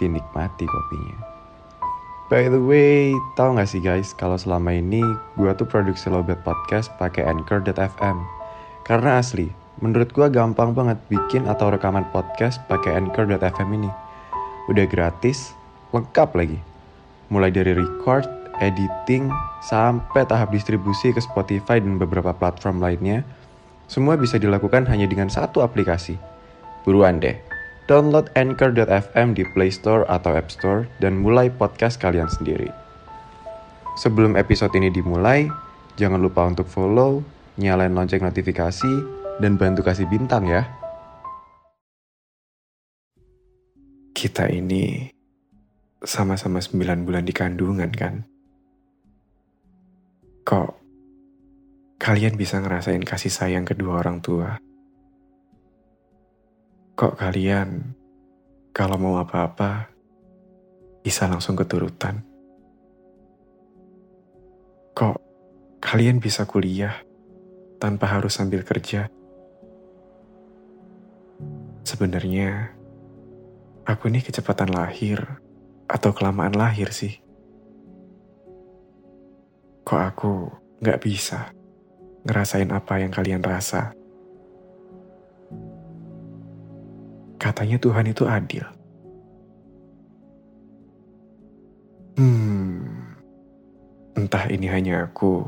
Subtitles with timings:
[0.00, 1.18] dinikmati kopinya.
[2.32, 5.04] By the way, tau gak sih guys, kalau selama ini
[5.36, 8.16] gue tuh produksi Lobet Podcast pakai Anchor.fm.
[8.82, 9.52] Karena asli,
[9.84, 13.92] menurut gue gampang banget bikin atau rekaman podcast pakai Anchor.fm ini.
[14.72, 15.52] Udah gratis,
[15.92, 16.58] lengkap lagi.
[17.28, 18.24] Mulai dari record,
[18.64, 19.28] editing,
[19.64, 23.20] sampai tahap distribusi ke Spotify dan beberapa platform lainnya,
[23.84, 26.16] semua bisa dilakukan hanya dengan satu aplikasi.
[26.88, 27.36] Buruan deh,
[27.84, 32.68] download Anchor.fm di Play Store atau App Store dan mulai podcast kalian sendiri.
[34.00, 35.46] Sebelum episode ini dimulai,
[35.94, 37.22] jangan lupa untuk follow,
[37.60, 38.92] nyalain lonceng notifikasi,
[39.38, 40.66] dan bantu kasih bintang ya.
[44.14, 45.10] Kita ini
[46.02, 48.14] sama-sama 9 bulan di kandungan kan?
[50.44, 50.70] Kok
[52.00, 54.60] kalian bisa ngerasain kasih sayang kedua orang tua?
[56.94, 57.90] Kok kalian
[58.70, 59.90] kalau mau apa-apa
[61.02, 62.22] bisa langsung keturutan?
[64.94, 65.18] Kok
[65.82, 66.94] kalian bisa kuliah
[67.82, 69.10] tanpa harus sambil kerja?
[71.82, 72.70] Sebenarnya
[73.82, 75.42] aku ini kecepatan lahir
[75.90, 77.18] atau kelamaan lahir sih?
[79.82, 80.32] Kok aku
[80.78, 81.50] nggak bisa
[82.22, 84.03] ngerasain apa yang kalian rasa?
[87.44, 88.64] Katanya Tuhan itu adil.
[92.16, 93.12] Hmm,
[94.16, 95.44] entah ini hanya aku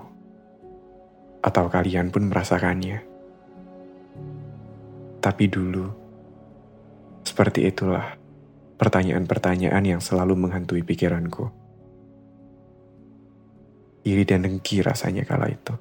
[1.40, 3.00] atau kalian pun merasakannya.
[5.24, 5.88] Tapi dulu,
[7.24, 8.12] seperti itulah
[8.76, 11.48] pertanyaan-pertanyaan yang selalu menghantui pikiranku.
[14.04, 15.72] Iri dan dengki rasanya kala itu.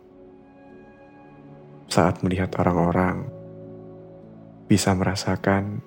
[1.91, 3.27] Saat melihat orang-orang
[4.71, 5.83] bisa merasakan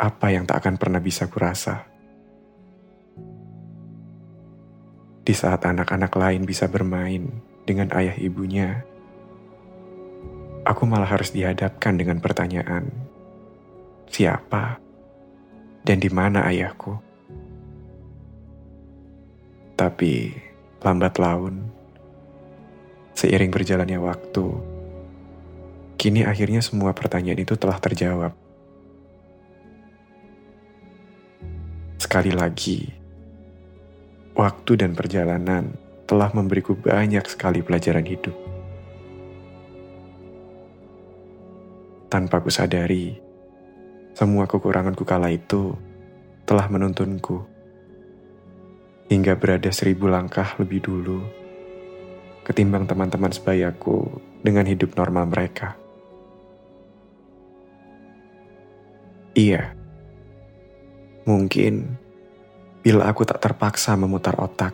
[0.00, 1.84] apa yang tak akan pernah bisa kurasa.
[5.20, 7.28] Di saat anak-anak lain bisa bermain
[7.68, 8.80] dengan ayah ibunya,
[10.64, 12.88] aku malah harus dihadapkan dengan pertanyaan,
[14.08, 14.80] siapa
[15.84, 16.96] dan di mana ayahku?
[19.76, 20.32] Tapi
[20.80, 21.68] lambat laun,
[23.12, 24.48] seiring berjalannya waktu,
[26.00, 28.39] kini akhirnya semua pertanyaan itu telah terjawab.
[32.10, 32.90] Sekali lagi,
[34.34, 35.78] waktu dan perjalanan
[36.10, 38.34] telah memberiku banyak sekali pelajaran hidup.
[42.10, 43.14] Tanpa kusadari,
[44.10, 45.78] semua kekuranganku kala itu
[46.50, 47.46] telah menuntunku
[49.06, 51.22] hingga berada seribu langkah lebih dulu
[52.42, 55.78] ketimbang teman-teman sebayaku dengan hidup normal mereka.
[59.38, 59.78] Iya,
[61.28, 61.99] Mungkin
[62.80, 64.72] bila aku tak terpaksa memutar otak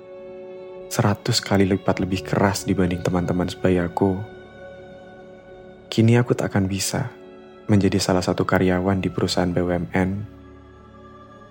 [0.86, 4.22] seratus kali lipat lebih keras dibanding teman-teman sebayaku,
[5.90, 7.10] kini aku tak akan bisa
[7.66, 10.10] menjadi salah satu karyawan di perusahaan BUMN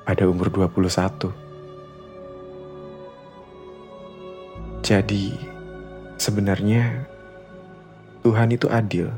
[0.07, 1.35] pada umur 21.
[4.85, 5.33] Jadi,
[6.15, 7.09] sebenarnya
[8.23, 9.11] Tuhan itu adil.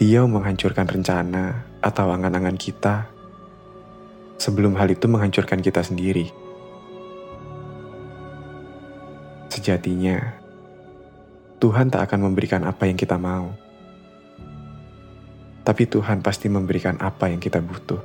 [0.00, 3.19] Dia menghancurkan rencana atau angan-angan kita
[4.40, 6.32] sebelum hal itu menghancurkan kita sendiri.
[9.52, 10.16] Sejatinya,
[11.60, 13.52] Tuhan tak akan memberikan apa yang kita mau,
[15.60, 18.00] tapi Tuhan pasti memberikan apa yang kita butuh.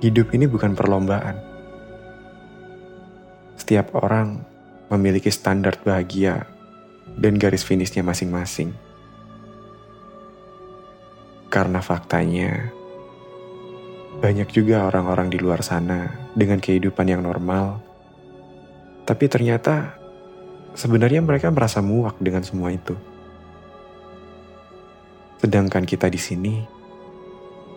[0.00, 1.36] Hidup ini bukan perlombaan.
[3.60, 4.40] Setiap orang
[4.88, 6.48] memiliki standar bahagia
[7.20, 8.72] dan garis finishnya masing-masing.
[11.48, 12.70] Karena faktanya,
[14.16, 17.80] banyak juga orang-orang di luar sana dengan kehidupan yang normal,
[19.04, 19.92] tapi ternyata
[20.72, 22.96] sebenarnya mereka merasa muak dengan semua itu.
[25.36, 26.54] Sedangkan kita di sini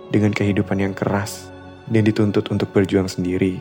[0.09, 1.51] dengan kehidupan yang keras
[1.91, 3.59] dan dituntut untuk berjuang sendiri,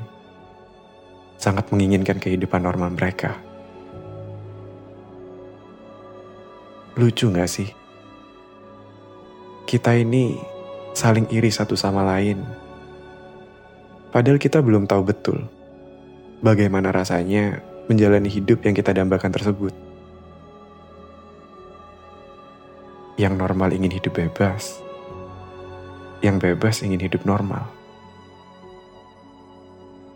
[1.34, 3.34] sangat menginginkan kehidupan normal mereka.
[6.98, 7.70] Lucu gak sih?
[9.66, 10.34] Kita ini
[10.98, 12.67] saling iri satu sama lain.
[14.18, 15.46] Padahal kita belum tahu betul
[16.42, 19.70] bagaimana rasanya menjalani hidup yang kita dambakan tersebut.
[23.14, 24.82] Yang normal ingin hidup bebas,
[26.18, 27.62] yang bebas ingin hidup normal.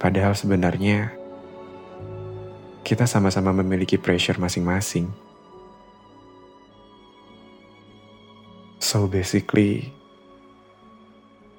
[0.02, 1.14] Padahal sebenarnya
[2.82, 5.14] kita sama-sama memiliki pressure masing-masing.
[8.82, 9.94] So basically,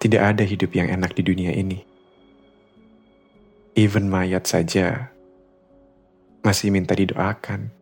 [0.04, 1.93] tidak ada hidup yang enak di dunia ini.
[3.74, 5.10] Even mayat saja
[6.46, 7.74] masih minta didoakan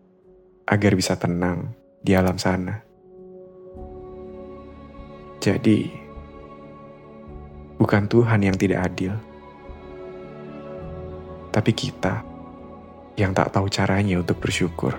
[0.63, 2.79] agar bisa tenang di alam sana.
[5.43, 5.91] Jadi,
[7.75, 9.19] bukan Tuhan yang tidak adil,
[11.51, 12.23] tapi kita
[13.19, 14.95] yang tak tahu caranya untuk bersyukur.